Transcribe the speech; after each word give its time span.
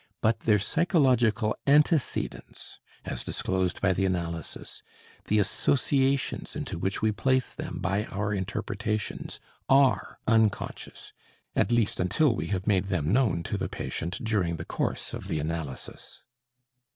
But 0.19 0.39
their 0.39 0.57
psychological 0.57 1.55
antecedents 1.67 2.79
as 3.05 3.23
disclosed 3.23 3.79
by 3.81 3.93
the 3.93 4.03
analysis, 4.07 4.81
the 5.25 5.37
associations 5.37 6.55
into 6.55 6.79
which 6.79 7.03
we 7.03 7.11
place 7.11 7.53
them 7.53 7.77
by 7.79 8.05
our 8.05 8.33
interpretations, 8.33 9.39
are 9.69 10.17
unconscious, 10.25 11.13
at 11.55 11.71
least 11.71 11.99
until 11.99 12.33
we 12.33 12.47
have 12.47 12.65
made 12.65 12.85
them 12.85 13.13
known 13.13 13.43
to 13.43 13.59
the 13.59 13.69
patient 13.69 14.23
during 14.23 14.55
the 14.55 14.65
course 14.65 15.13
of 15.13 15.27
the 15.27 15.39
analysis. 15.39 16.23